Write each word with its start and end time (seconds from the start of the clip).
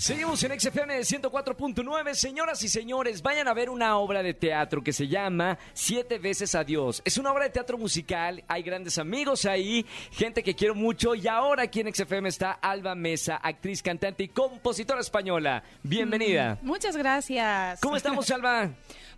Seguimos 0.00 0.42
en 0.44 0.58
XFM 0.58 0.98
104.9. 1.00 2.14
Señoras 2.14 2.62
y 2.62 2.68
señores, 2.70 3.20
vayan 3.20 3.48
a 3.48 3.52
ver 3.52 3.68
una 3.68 3.98
obra 3.98 4.22
de 4.22 4.32
teatro 4.32 4.82
que 4.82 4.94
se 4.94 5.08
llama 5.08 5.58
Siete 5.74 6.18
veces 6.18 6.54
Adiós. 6.54 7.02
Es 7.04 7.18
una 7.18 7.30
obra 7.30 7.44
de 7.44 7.50
teatro 7.50 7.76
musical, 7.76 8.42
hay 8.48 8.62
grandes 8.62 8.96
amigos 8.96 9.44
ahí, 9.44 9.84
gente 10.10 10.42
que 10.42 10.54
quiero 10.54 10.74
mucho 10.74 11.14
y 11.14 11.28
ahora 11.28 11.64
aquí 11.64 11.80
en 11.80 11.94
XFM 11.94 12.30
está 12.30 12.52
Alba 12.52 12.94
Mesa, 12.94 13.36
actriz, 13.36 13.82
cantante 13.82 14.24
y 14.24 14.28
compositora 14.28 15.00
española. 15.02 15.62
Bienvenida. 15.82 16.56
Muchas 16.62 16.96
gracias. 16.96 17.78
¿Cómo 17.80 17.96
estamos, 17.96 18.30
Alba? 18.30 18.70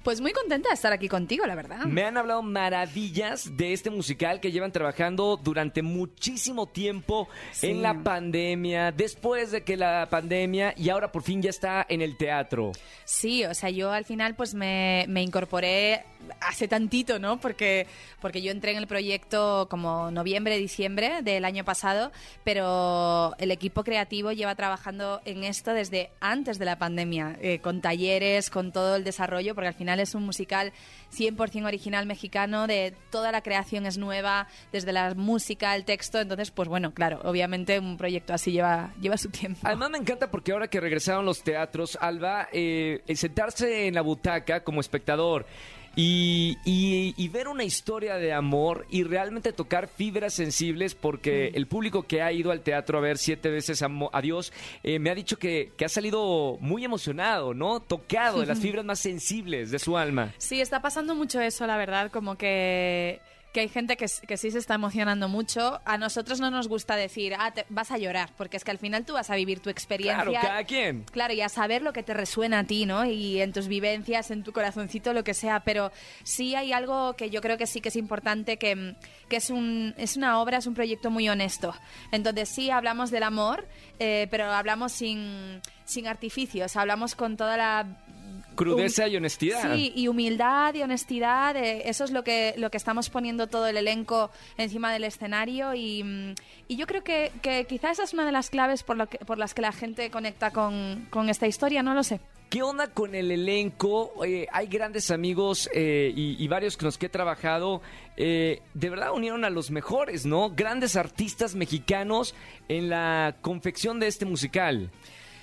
Pues 0.03 0.21
muy 0.21 0.33
contenta 0.33 0.69
de 0.69 0.75
estar 0.75 0.93
aquí 0.93 1.09
contigo, 1.09 1.47
la 1.47 1.55
verdad. 1.55 1.85
Me 1.85 2.03
han 2.03 2.17
hablado 2.17 2.43
maravillas 2.43 3.57
de 3.57 3.73
este 3.73 3.89
musical 3.89 4.41
que 4.41 4.51
llevan 4.51 4.73
trabajando 4.73 5.37
durante 5.37 5.81
muchísimo 5.81 6.67
tiempo 6.67 7.29
Sí. 7.53 7.69
en 7.69 7.83
la 7.83 8.03
pandemia, 8.03 8.91
después 8.91 9.53
de 9.53 9.63
que 9.63 9.77
la 9.77 10.09
pandemia 10.11 10.72
y 10.77 10.89
ahora 10.91 11.13
por 11.13 11.23
fin 11.23 11.43
ya 11.43 11.51
está 11.51 11.87
en 11.89 12.03
el 12.03 12.17
teatro. 12.17 12.73
Sí, 13.05 13.45
o 13.45 13.55
sea, 13.55 13.71
yo 13.71 13.91
al 13.93 14.05
final 14.05 14.35
pues 14.35 14.55
me, 14.55 15.05
me 15.09 15.23
incorporé 15.23 16.05
hace 16.41 16.69
tantito, 16.69 17.19
¿no? 17.19 17.41
Porque, 17.41 17.87
porque 18.21 18.43
yo 18.43 18.51
entré 18.51 18.73
en 18.73 18.79
el 18.79 18.87
proyecto 18.87 19.67
como 19.71 20.11
noviembre, 20.11 20.59
diciembre 20.59 21.23
del 21.23 21.45
año 21.45 21.65
pasado, 21.65 22.13
pero 22.45 23.35
el 23.39 23.51
equipo 23.51 23.85
creativo 23.85 24.33
lleva 24.33 24.55
trabajando 24.55 25.21
en 25.25 25.45
esto 25.45 25.73
desde 25.73 26.11
antes 26.21 26.59
de 26.59 26.65
la 26.65 26.79
pandemia, 26.79 27.37
eh, 27.41 27.61
con 27.61 27.81
talleres, 27.81 28.51
con 28.51 28.73
todo 28.73 28.97
el 28.97 29.05
desarrollo, 29.05 29.55
porque 29.55 29.69
al 29.69 29.75
final 29.75 30.01
es 30.01 30.15
un 30.15 30.25
musical 30.25 30.73
100% 31.13 31.67
original 31.67 32.07
mexicano, 32.07 32.67
de 32.67 32.95
toda 33.11 33.33
la 33.33 33.43
creación 33.43 33.87
es 33.87 33.99
nueva, 33.99 34.49
desde 34.73 34.93
la 34.93 35.15
música, 35.15 35.75
el 35.75 35.85
texto, 35.85 36.21
entonces 36.21 36.51
pues 36.51 36.69
bueno, 36.69 36.93
claro, 36.93 37.21
obviamente 37.25 37.79
un 37.79 37.97
proyecto 37.97 38.35
así 38.35 38.53
lleva, 38.53 38.93
lleva 39.01 39.17
su 39.17 39.31
tiempo. 39.31 39.61
Además 39.65 39.91
me 39.91 39.99
encanta 39.99 40.31
porque 40.31 40.53
ahora 40.53 40.62
que 40.69 40.81
regresaron 40.81 41.25
los 41.25 41.43
teatros, 41.43 41.97
Alba, 42.01 42.49
eh, 42.53 43.01
el 43.07 43.17
sentarse 43.17 43.87
en 43.87 43.95
la 43.95 44.01
butaca 44.03 44.65
como 44.65 44.81
espectador 44.81 45.47
y, 45.95 46.57
y- 46.65 47.13
y 47.19 47.29
ver 47.29 47.49
una 47.49 47.65
historia 47.65 48.17
de 48.17 48.33
amor 48.33 48.87
y 48.89 49.03
realmente 49.05 49.53
tocar 49.53 49.89
fibras 49.89 50.33
sensibles 50.33 50.95
porque 50.95 51.49
el 51.55 51.67
público 51.67 52.05
que 52.05 52.23
ha 52.23 52.33
ido 52.33 52.51
al 52.51 52.61
teatro 52.63 52.97
a 52.97 53.03
ver 53.03 53.19
siete 53.19 53.51
veces 53.51 53.83
amo- 53.83 54.09
Adiós 54.15 54.55
eh, 54.83 54.99
me 54.99 55.11
ha 55.11 55.15
dicho 55.15 55.39
que, 55.39 55.73
que 55.77 55.85
ha 55.85 55.91
salido 55.91 56.57
muy 56.61 56.83
emocionado, 56.85 57.53
¿no? 57.53 57.81
Tocado 57.81 58.41
de 58.41 58.47
las 58.47 58.59
fibras 58.59 58.87
más 58.87 59.01
sensibles 59.01 59.71
de 59.71 59.79
su 59.79 59.99
alma. 59.99 60.33
Sí, 60.39 60.63
está 60.63 60.81
pasando 60.81 61.15
mucho 61.15 61.41
eso, 61.43 61.67
la 61.67 61.77
verdad, 61.77 62.11
como 62.11 62.37
que, 62.39 63.21
que 63.53 63.61
hay 63.61 63.69
gente 63.69 63.97
que, 63.99 64.09
sí 64.09 64.51
se 64.51 64.59
está 64.59 64.75
emocionando 64.75 65.29
mucho. 65.29 65.81
A 65.85 65.99
nosotros 65.99 66.41
no 66.41 66.51
nos 66.51 66.69
gusta 66.69 66.97
decir, 66.97 67.35
ah, 67.39 67.53
te- 67.53 67.67
vas 67.69 67.91
a 67.91 67.99
llorar, 67.99 68.31
porque 68.39 68.57
es 68.57 68.65
que 68.65 68.71
al 68.71 68.79
final 68.79 69.05
tú 69.05 69.13
vas 69.13 69.29
a 69.29 69.37
vivir 69.37 69.61
tu 69.61 69.69
experiencia. 69.69 70.25
Claro, 70.25 70.49
cada 70.49 70.65
quien. 70.65 71.05
Claro, 71.05 71.35
y 71.35 71.43
a 71.43 71.49
saber 71.51 71.83
lo 71.83 71.93
que 71.93 72.03
te 72.03 72.15
resuena 72.15 72.61
a 72.61 72.65
ti, 72.65 72.87
¿no? 72.87 73.05
Y 73.05 73.43
en 73.43 73.53
tus 73.53 73.69
vivencias, 73.69 74.31
en 74.31 74.43
tu 74.43 74.53
corazoncito, 74.53 75.13
lo 75.13 75.23
que 75.23 75.35
sea. 75.35 75.61
Pero 75.61 75.93
sí 76.25 76.55
hay 76.55 76.73
algo 76.73 77.15
que 77.15 77.29
yo 77.29 77.43
creo 77.43 77.59
que 77.59 77.67
sí 77.67 77.83
que 77.83 77.91
es 77.91 77.97
importante, 77.97 78.57
que, 78.57 78.97
que 79.29 79.37
es, 79.37 79.51
un, 79.51 79.95
es 79.99 80.17
una 80.17 80.41
obra, 80.41 80.57
es 80.59 80.67
un 80.67 80.75
proyecto 80.75 81.11
muy 81.11 81.29
honesto. 81.29 81.75
Entonces 82.11 82.49
sí 82.49 82.71
hablamos 82.71 83.11
del 83.11 83.23
amor, 83.23 83.69
eh, 83.99 84.29
pero 84.31 84.47
hablamos 84.51 84.93
sin, 84.93 85.61
sin 85.85 86.07
artificios, 86.07 86.77
hablamos 86.77 87.15
con 87.15 87.37
toda 87.37 87.57
la 87.59 87.87
Crudeza 88.55 89.09
y 89.09 89.17
honestidad. 89.17 89.75
Sí, 89.75 89.93
y 89.95 90.09
humildad 90.09 90.75
y 90.75 90.83
honestidad, 90.83 91.57
eh, 91.57 91.83
eso 91.89 92.05
es 92.05 92.11
lo 92.11 92.23
que, 92.25 92.55
lo 92.59 92.71
que 92.71 92.77
estamos 92.77 93.11
poniendo 93.11 93.47
todo 93.47 93.67
el 93.67 93.77
elenco 93.77 94.31
encima 94.59 94.93
del 94.93 95.05
escenario 95.05 95.75
y, 95.75 96.03
mm, 96.05 96.35
y 96.69 96.77
yo 96.77 96.87
creo 96.87 97.03
que, 97.05 97.33
que 97.43 97.65
quizás 97.67 97.93
esa 97.93 98.05
es 98.05 98.13
una 98.15 98.25
de 98.27 98.33
las 98.33 98.51
claves 98.51 98.83
por, 98.83 98.97
lo 98.97 99.07
que- 99.09 99.19
por 99.19 99.39
las 99.39 99.55
que 99.55 99.63
la 99.63 99.73
gente 99.73 100.11
conecta 100.11 100.51
con, 100.51 101.07
con 101.11 101.29
esta 101.29 101.47
historia, 101.47 101.83
no 101.83 101.95
lo 101.95 102.03
sé. 102.03 102.21
¿Qué 102.51 102.63
onda 102.63 102.89
con 102.89 103.15
el 103.15 103.31
elenco? 103.31 104.13
Eh, 104.27 104.47
hay 104.53 104.67
grandes 104.67 105.11
amigos 105.11 105.71
eh, 105.73 106.13
y, 106.15 106.37
y 106.43 106.49
varios 106.49 106.77
con 106.77 106.85
los 106.85 106.99
que 106.99 107.07
he 107.07 107.09
trabajado. 107.09 107.81
eh, 108.19 108.61
de 108.75 108.91
verdad 108.91 109.13
unieron 109.15 109.47
a 109.47 109.49
los 109.51 109.71
mejores, 109.71 110.27
¿no? 110.27 110.51
Grandes 110.51 110.97
artistas 110.97 111.55
mexicanos 111.55 112.35
en 112.69 112.91
la 112.91 113.37
confección 113.41 114.01
de 114.01 114.09
este 114.09 114.27
musical. 114.27 114.91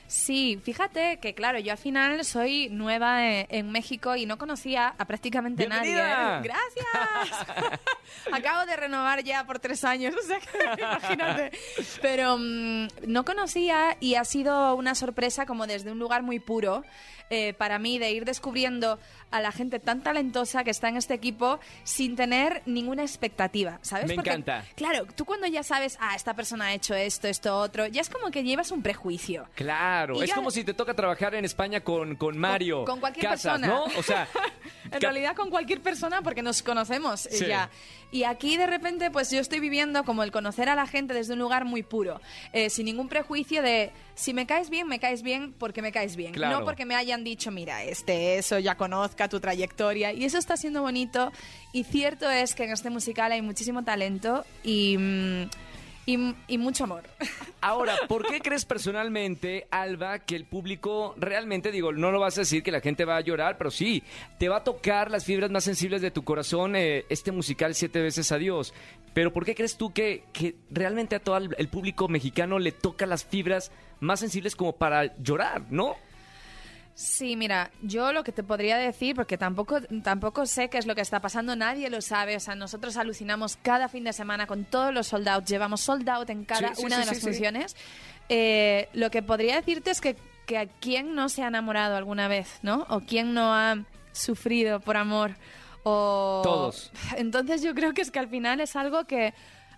Sí, 0.09 0.59
fíjate 0.63 1.19
que 1.19 1.35
claro, 1.35 1.59
yo 1.59 1.71
al 1.71 1.77
final 1.77 2.25
soy 2.25 2.67
nueva 2.69 3.27
en, 3.27 3.45
en 3.49 3.71
México 3.71 4.15
y 4.15 4.25
no 4.25 4.39
conocía 4.39 4.95
a 4.97 5.05
prácticamente 5.05 5.67
nadie. 5.67 5.93
¡Bienvenida! 5.93 6.39
¿eh? 6.39 6.41
Gracias. 6.43 7.79
Acabo 8.31 8.65
de 8.65 8.75
renovar 8.75 9.23
ya 9.23 9.45
por 9.45 9.59
tres 9.59 9.83
años, 9.83 10.15
o 10.15 10.25
sea 10.25 10.39
que 10.39 10.81
imagínate. 10.81 11.51
Pero 12.01 12.37
mm, 12.39 12.87
no 13.05 13.23
conocía 13.23 13.97
y 13.99 14.15
ha 14.15 14.25
sido 14.25 14.73
una 14.73 14.95
sorpresa 14.95 15.45
como 15.45 15.67
desde 15.67 15.91
un 15.91 15.99
lugar 15.99 16.23
muy 16.23 16.39
puro 16.39 16.83
eh, 17.31 17.53
para 17.53 17.77
mí 17.77 17.99
de 17.99 18.11
ir 18.11 18.25
descubriendo 18.25 18.97
a 19.29 19.39
la 19.39 19.51
gente 19.51 19.79
tan 19.79 20.01
talentosa 20.01 20.63
que 20.63 20.71
está 20.71 20.89
en 20.89 20.97
este 20.97 21.13
equipo 21.13 21.59
sin 21.83 22.15
tener 22.15 22.63
ninguna 22.65 23.03
expectativa, 23.03 23.77
¿sabes? 23.83 24.07
Me 24.07 24.15
Porque, 24.15 24.31
encanta. 24.31 24.65
Claro, 24.75 25.05
tú 25.15 25.25
cuando 25.25 25.45
ya 25.45 25.61
sabes, 25.61 25.95
ah, 26.01 26.15
esta 26.15 26.33
persona 26.33 26.65
ha 26.65 26.73
hecho 26.73 26.95
esto, 26.95 27.27
esto, 27.27 27.55
otro, 27.55 27.85
ya 27.85 28.01
es 28.01 28.09
como 28.09 28.31
que 28.31 28.43
llevas 28.43 28.71
un 28.71 28.81
prejuicio. 28.81 29.47
Claro, 29.53 29.98
Y 30.15 30.23
es 30.23 30.33
como 30.33 30.51
si 30.51 30.63
te 30.63 30.73
toca 30.73 30.93
trabajar 30.93 31.35
en 31.35 31.45
España 31.45 31.81
con, 31.81 32.15
con 32.15 32.37
Mario. 32.37 32.85
con 32.85 32.99
cualquier 32.99 33.25
Casas, 33.25 33.59
persona. 33.59 33.67
¿no? 33.67 33.83
O 33.97 34.03
sea, 34.03 34.27
En 34.91 35.01
realidad 35.01 35.35
con 35.35 35.49
cualquier 35.51 35.81
persona 35.81 36.21
porque 36.23 36.41
nos 36.41 36.63
conocemos 36.63 37.27
Sí. 37.31 37.45
ya. 37.45 37.69
Y 38.11 38.23
aquí 38.23 38.57
de 38.57 38.65
repente 38.65 39.11
pues 39.11 39.29
yo 39.29 39.39
estoy 39.39 39.59
viviendo 39.59 40.03
como 40.03 40.23
el 40.23 40.31
conocer 40.31 40.67
a 40.67 40.73
la 40.75 40.87
gente 40.87 41.13
desde 41.13 41.33
un 41.33 41.39
lugar 41.39 41.63
muy 41.65 41.83
puro, 41.83 42.19
eh, 42.53 42.71
sin 42.71 42.85
ningún 42.85 43.07
prejuicio 43.07 43.61
de 43.61 43.91
si 44.15 44.33
me 44.33 44.47
caes 44.47 44.69
bien, 44.71 44.87
me 44.87 44.99
caes 44.99 45.21
bien 45.21 45.53
porque 45.59 45.81
me 45.83 45.91
caes 45.91 46.15
bien, 46.15 46.33
Claro. 46.33 46.59
no 46.59 46.65
porque 46.65 46.85
me 46.85 46.95
hayan 46.95 47.23
dicho, 47.23 47.51
mira, 47.51 47.83
este, 47.83 48.37
eso, 48.39 48.57
ya 48.57 48.75
conozca 48.75 49.29
tu 49.29 49.39
trayectoria. 49.39 50.11
Y 50.11 50.25
eso 50.25 50.37
está 50.39 50.57
siendo 50.57 50.81
bonito 50.81 51.31
y 51.71 51.83
cierto 51.83 52.29
es 52.29 52.55
que 52.55 52.63
en 52.63 52.71
este 52.71 52.89
musical 52.89 53.31
hay 53.31 53.41
muchísimo 53.43 53.83
talento 53.83 54.43
y, 54.63 54.97
mm, 54.97 55.49
y, 56.09 56.35
y 56.47 56.57
mucho 56.57 56.85
amor. 56.85 57.03
Ahora, 57.61 57.95
¿por 58.07 58.25
qué 58.25 58.39
crees 58.39 58.65
personalmente, 58.65 59.67
Alba, 59.69 60.19
que 60.19 60.35
el 60.35 60.45
público 60.45 61.13
realmente, 61.17 61.71
digo, 61.71 61.91
no 61.91 62.11
lo 62.11 62.19
vas 62.19 62.37
a 62.37 62.41
decir 62.41 62.63
que 62.63 62.71
la 62.71 62.81
gente 62.81 63.05
va 63.05 63.17
a 63.17 63.21
llorar, 63.21 63.57
pero 63.57 63.69
sí, 63.69 64.01
te 64.39 64.49
va 64.49 64.57
a 64.57 64.63
tocar 64.63 65.11
las 65.11 65.25
fibras 65.25 65.51
más 65.51 65.65
sensibles 65.65 66.01
de 66.01 66.09
tu 66.09 66.23
corazón 66.23 66.75
eh, 66.75 67.05
este 67.09 67.31
musical 67.31 67.75
Siete 67.75 68.01
veces 68.01 68.31
Adiós? 68.31 68.73
Pero 69.13 69.31
¿por 69.31 69.45
qué 69.45 69.53
crees 69.53 69.77
tú 69.77 69.91
que, 69.93 70.23
que 70.33 70.55
realmente 70.71 71.15
a 71.15 71.19
todo 71.19 71.37
el, 71.37 71.55
el 71.57 71.67
público 71.67 72.07
mexicano 72.07 72.57
le 72.57 72.71
toca 72.71 73.05
las 73.05 73.25
fibras 73.25 73.71
más 73.99 74.19
sensibles 74.19 74.55
como 74.55 74.73
para 74.77 75.15
llorar, 75.17 75.63
no? 75.69 75.95
Sí, 76.99 77.37
mira, 77.37 77.71
yo 77.81 78.11
lo 78.11 78.25
que 78.25 78.33
te 78.33 78.43
podría 78.43 78.75
decir, 78.75 79.15
porque 79.15 79.37
tampoco, 79.37 79.79
tampoco 80.03 80.45
sé 80.45 80.69
qué 80.69 80.77
es 80.77 80.85
lo 80.85 80.95
que 80.95 81.01
está 81.01 81.21
pasando, 81.21 81.55
nadie 81.55 81.89
lo 81.89 82.01
sabe, 82.01 82.35
o 82.35 82.41
sea, 82.41 82.55
nosotros 82.55 82.97
alucinamos 82.97 83.55
cada 83.55 83.87
fin 83.87 84.03
de 84.03 84.11
semana 84.11 84.47
con 84.47 84.65
todos 84.65 84.93
los 84.93 85.07
sold 85.07 85.29
out, 85.29 85.45
llevamos 85.45 85.79
sold 85.79 86.09
out 86.09 86.29
en 86.29 86.43
cada 86.43 86.75
Sí, 86.75 86.81
sí, 86.81 86.85
una 86.85 86.97
sí, 86.97 87.01
de 87.01 87.05
las 87.05 87.21
funciones. 87.21 87.77
Eh, 88.27 88.89
lo 88.91 89.11
que 89.11 89.23
podría 89.23 89.55
decirte 89.55 89.91
es 89.91 90.01
que, 90.01 90.17
que 90.45 90.57
a 90.57 90.65
quién 90.65 91.15
no 91.15 91.29
se 91.29 91.41
ha 91.41 91.47
enamorado 91.47 91.95
alguna 91.95 92.27
vez, 92.27 92.59
¿no? 92.63 92.85
O 92.89 92.99
quién 92.99 93.33
no 93.33 93.53
ha 93.53 93.77
sufrido 94.11 94.81
por 94.81 94.97
amor, 94.97 95.37
o... 95.83 96.41
Todos. 96.43 96.91
Entonces 97.15 97.61
yo 97.61 97.73
creo 97.75 97.93
que 97.93 98.01
es 98.01 98.11
que 98.11 98.19
al 98.19 98.27
final 98.27 98.59
es 98.59 98.75
algo 98.75 99.05
que 99.05 99.33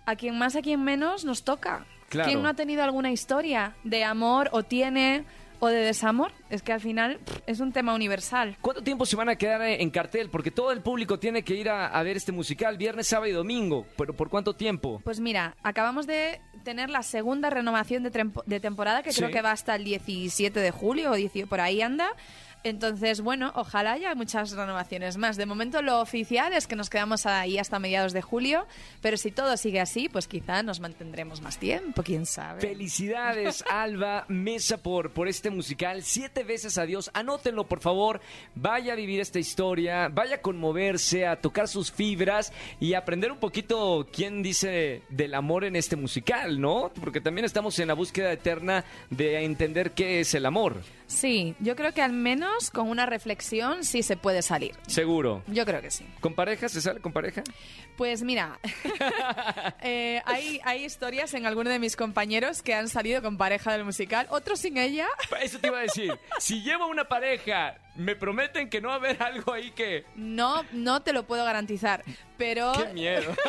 a 0.06 0.16
quien 0.16 0.36
más, 0.38 0.56
a 0.56 0.60
quien 0.60 0.82
menos 0.82 1.24
nos 1.24 1.44
toca. 1.44 1.86
Claro. 2.08 2.28
¿Quién 2.28 2.42
no 2.42 2.48
ha 2.48 2.54
tenido 2.54 2.82
alguna 2.82 3.12
historia 3.12 3.76
de 3.84 4.02
amor 4.02 4.48
o 4.50 4.64
tiene 4.64 5.24
o 5.64 5.68
de 5.68 5.76
desamor? 5.78 6.32
Es 6.50 6.60
que 6.60 6.72
al 6.72 6.80
final 6.80 7.20
es 7.46 7.60
un 7.60 7.72
tema 7.72 7.94
universal. 7.94 8.56
¿Cuánto 8.60 8.82
tiempo 8.82 9.06
se 9.06 9.14
van 9.14 9.28
a 9.28 9.36
quedar 9.36 9.62
eh, 9.62 9.80
en 9.80 9.90
cartel? 9.90 10.28
Porque 10.28 10.50
todo 10.50 10.72
el 10.72 10.80
público 10.80 11.20
tiene 11.20 11.44
que 11.44 11.54
ir 11.54 11.68
a, 11.70 11.86
a 11.86 12.02
ver 12.02 12.16
este 12.16 12.32
musical 12.32 12.76
viernes, 12.78 13.06
sábado 13.06 13.28
y 13.30 13.32
domingo. 13.32 13.86
¿Pero 13.96 14.12
por 14.14 14.28
cuánto 14.28 14.54
tiempo? 14.56 15.00
Pues 15.04 15.20
mira, 15.20 15.54
acabamos 15.62 16.08
de 16.08 16.40
tener 16.64 16.90
la 16.90 17.04
segunda 17.04 17.48
renovación 17.48 18.02
de, 18.02 18.10
de 18.46 18.60
temporada, 18.60 19.04
que 19.04 19.12
Sí. 19.12 19.20
creo 19.20 19.30
que 19.30 19.40
va 19.42 19.52
hasta 19.52 19.76
el 19.76 19.84
17 19.84 20.58
de 20.58 20.70
julio 20.72 21.12
o 21.12 21.14
18, 21.14 21.48
por 21.48 21.60
ahí 21.60 21.80
anda. 21.80 22.08
Entonces, 22.64 23.20
bueno, 23.20 23.52
ojalá 23.54 23.92
haya 23.92 24.14
muchas 24.14 24.52
renovaciones 24.52 25.16
más. 25.16 25.36
De 25.36 25.46
momento 25.46 25.82
lo 25.82 26.00
oficial 26.00 26.52
es 26.52 26.66
que 26.66 26.76
nos 26.76 26.90
quedamos 26.90 27.26
ahí 27.26 27.58
hasta 27.58 27.78
mediados 27.78 28.12
de 28.12 28.22
julio, 28.22 28.66
pero 29.00 29.16
si 29.16 29.30
todo 29.30 29.56
sigue 29.56 29.80
así, 29.80 30.08
pues 30.08 30.28
quizá 30.28 30.62
nos 30.62 30.80
mantendremos 30.80 31.40
más 31.40 31.58
tiempo, 31.58 32.02
quién 32.02 32.26
sabe. 32.26 32.60
Felicidades, 32.60 33.64
Alba 33.70 34.24
Mesa, 34.28 34.76
por, 34.76 35.10
por 35.10 35.28
este 35.28 35.50
musical. 35.50 36.02
Siete 36.02 36.44
veces 36.44 36.78
adiós. 36.78 37.10
Anótenlo, 37.14 37.64
por 37.64 37.80
favor. 37.80 38.20
Vaya 38.54 38.92
a 38.92 38.96
vivir 38.96 39.20
esta 39.20 39.38
historia, 39.38 40.08
vaya 40.08 40.36
a 40.36 40.40
conmoverse, 40.40 41.26
a 41.26 41.36
tocar 41.36 41.68
sus 41.68 41.90
fibras 41.90 42.52
y 42.78 42.94
aprender 42.94 43.32
un 43.32 43.38
poquito 43.38 44.06
quién 44.12 44.42
dice 44.42 45.02
del 45.08 45.34
amor 45.34 45.64
en 45.64 45.76
este 45.76 45.96
musical, 45.96 46.60
¿no? 46.60 46.92
Porque 47.00 47.20
también 47.20 47.44
estamos 47.44 47.78
en 47.78 47.88
la 47.88 47.94
búsqueda 47.94 48.32
eterna 48.32 48.84
de 49.10 49.44
entender 49.44 49.92
qué 49.92 50.20
es 50.20 50.34
el 50.34 50.46
amor. 50.46 50.82
Sí, 51.12 51.54
yo 51.60 51.76
creo 51.76 51.92
que 51.92 52.00
al 52.00 52.12
menos 52.12 52.70
con 52.70 52.88
una 52.88 53.04
reflexión 53.04 53.84
sí 53.84 54.02
se 54.02 54.16
puede 54.16 54.40
salir. 54.40 54.74
Seguro. 54.86 55.42
Yo 55.46 55.66
creo 55.66 55.82
que 55.82 55.90
sí. 55.90 56.06
¿Con 56.20 56.34
pareja? 56.34 56.68
¿Se 56.68 56.80
sale 56.80 57.00
con 57.00 57.12
pareja? 57.12 57.42
Pues 57.96 58.22
mira, 58.22 58.58
eh, 59.82 60.22
hay, 60.24 60.58
hay 60.64 60.84
historias 60.84 61.34
en 61.34 61.44
alguno 61.44 61.68
de 61.68 61.78
mis 61.78 61.96
compañeros 61.96 62.62
que 62.62 62.74
han 62.74 62.88
salido 62.88 63.20
con 63.20 63.36
pareja 63.36 63.72
del 63.72 63.84
musical, 63.84 64.26
otros 64.30 64.60
sin 64.60 64.78
ella. 64.78 65.06
Eso 65.42 65.58
te 65.58 65.66
iba 65.68 65.78
a 65.78 65.82
decir. 65.82 66.18
Si 66.38 66.62
llevo 66.62 66.86
una 66.86 67.04
pareja, 67.04 67.76
me 67.94 68.16
prometen 68.16 68.68
que 68.70 68.80
no 68.80 68.88
va 68.88 68.94
a 68.94 68.96
haber 68.98 69.22
algo 69.22 69.52
ahí 69.52 69.70
que... 69.72 70.04
No, 70.16 70.64
no 70.72 71.02
te 71.02 71.12
lo 71.12 71.24
puedo 71.26 71.44
garantizar, 71.44 72.02
pero... 72.36 72.72
¡Qué 72.72 72.92
miedo! 72.92 73.34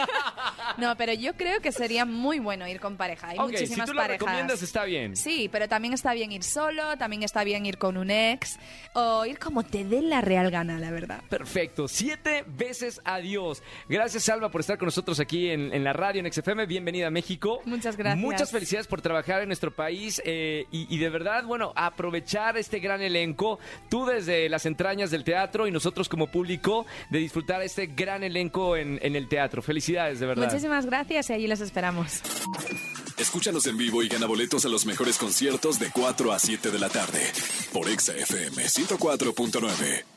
No, 0.78 0.96
pero 0.98 1.14
yo 1.14 1.34
creo 1.36 1.60
que 1.62 1.72
sería 1.72 2.04
muy 2.04 2.40
bueno 2.40 2.68
ir 2.68 2.80
con 2.80 2.98
pareja. 2.98 3.28
Hay 3.30 3.38
ok, 3.38 3.46
si 3.50 3.54
muchísimas 3.54 3.88
tú 3.88 3.94
lo 3.94 4.02
parejas. 4.02 4.20
recomiendas 4.22 4.64
está 4.64 4.86
bien. 4.86 5.16
Sí, 5.16 5.48
pero 5.52 5.68
también 5.68 5.94
está 5.94 6.14
bien 6.14 6.32
ir 6.32 6.42
solo, 6.44 6.98
también 6.98 7.22
está 7.22 7.44
bien 7.44 7.64
ir 7.66 7.78
con 7.78 7.96
un 7.96 8.10
ex 8.10 8.58
o 8.94 9.24
ir 9.26 9.38
como 9.38 9.62
te 9.64 9.84
dé 9.84 10.02
la 10.02 10.22
real 10.22 10.50
gana, 10.50 10.80
la 10.80 10.90
verdad. 10.90 11.22
Perfecto. 11.30 11.88
Siete 11.88 12.44
veces 12.48 13.02
adiós. 13.04 13.62
Gracias, 13.88 14.28
Alba, 14.30 14.50
por 14.50 14.62
estar 14.62 14.80
con 14.80 14.88
nosotros 14.88 15.20
aquí 15.20 15.50
en, 15.52 15.72
en 15.74 15.84
la 15.84 15.94
radio, 15.94 16.26
en 16.26 16.32
XFM. 16.34 16.66
Bienvenida 16.66 17.08
a 17.08 17.12
México. 17.12 17.62
Muchas 17.66 17.96
gracias. 17.96 18.20
Muchas 18.24 18.50
felicidades 18.50 18.88
por 18.88 19.02
trabajar 19.02 19.42
en 19.42 19.50
nuestro 19.50 19.70
país 19.76 20.22
eh, 20.26 20.66
y, 20.72 20.88
y 20.94 20.98
de 20.98 21.10
verdad, 21.10 21.44
bueno, 21.44 21.72
aprovechar 21.76 22.58
este 22.58 22.80
gran 22.80 23.02
elenco. 23.02 23.60
Tú 23.90 24.06
desde 24.34 24.50
las 24.50 24.66
entrañas 24.66 25.12
del 25.12 25.24
teatro 25.24 25.68
y 25.68 25.72
nosotros 25.72 26.10
como 26.10 26.28
público 26.28 26.86
de 27.10 27.20
disfrutar 27.20 27.62
este 27.62 27.88
gran 27.88 28.24
elenco 28.24 28.76
en, 28.76 29.00
en 29.02 29.16
el 29.16 29.28
teatro. 29.28 29.62
Felicidades, 29.62 30.20
de 30.20 30.26
verdad. 30.26 30.46
Muchísimas 30.46 30.86
gracias 30.86 31.30
y 31.30 31.34
allí 31.34 31.48
los 31.48 31.62
esperamos. 31.62 32.22
Escúchanos 33.18 33.68
en 33.68 33.78
vivo 33.78 34.02
y 34.04 34.08
gana 34.08 34.26
boletos 34.26 34.66
a 34.66 34.70
los 34.70 34.86
mejores 34.86 35.18
conciertos 35.18 35.80
de 35.80 35.90
4 35.92 36.34
a 36.34 36.40
7 36.40 36.72
de 36.72 36.80
la 36.80 36.90
tarde 36.90 37.22
por 37.72 37.88
Exa 37.88 38.16
FM 38.16 38.64
104.9. 38.64 40.13